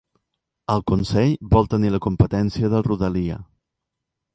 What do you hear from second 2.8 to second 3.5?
Rodalia